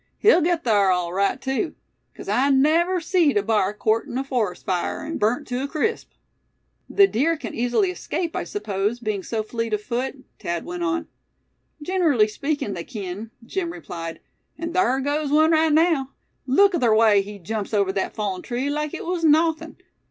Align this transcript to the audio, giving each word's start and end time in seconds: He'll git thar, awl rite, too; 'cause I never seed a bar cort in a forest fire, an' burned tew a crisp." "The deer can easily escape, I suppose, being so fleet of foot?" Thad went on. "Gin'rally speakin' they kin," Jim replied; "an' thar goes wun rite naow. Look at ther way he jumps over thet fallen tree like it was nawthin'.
He'll 0.17 0.41
git 0.41 0.63
thar, 0.63 0.89
awl 0.91 1.13
rite, 1.13 1.41
too; 1.43 1.75
'cause 2.15 2.27
I 2.27 2.49
never 2.49 2.99
seed 2.99 3.37
a 3.37 3.43
bar 3.43 3.71
cort 3.71 4.07
in 4.07 4.17
a 4.17 4.23
forest 4.23 4.65
fire, 4.65 5.05
an' 5.05 5.19
burned 5.19 5.45
tew 5.45 5.61
a 5.61 5.67
crisp." 5.67 6.09
"The 6.89 7.05
deer 7.05 7.37
can 7.37 7.53
easily 7.53 7.91
escape, 7.91 8.35
I 8.35 8.43
suppose, 8.43 8.99
being 8.99 9.21
so 9.21 9.43
fleet 9.43 9.73
of 9.75 9.81
foot?" 9.83 10.15
Thad 10.39 10.65
went 10.65 10.81
on. 10.81 11.07
"Gin'rally 11.83 12.27
speakin' 12.29 12.73
they 12.73 12.83
kin," 12.83 13.29
Jim 13.45 13.71
replied; 13.71 14.19
"an' 14.57 14.73
thar 14.73 15.01
goes 15.01 15.31
wun 15.31 15.51
rite 15.51 15.71
naow. 15.73 16.07
Look 16.47 16.73
at 16.73 16.81
ther 16.81 16.95
way 16.95 17.21
he 17.21 17.37
jumps 17.37 17.71
over 17.71 17.91
thet 17.91 18.15
fallen 18.15 18.41
tree 18.41 18.71
like 18.71 18.95
it 18.95 19.05
was 19.05 19.23
nawthin'. 19.23 19.75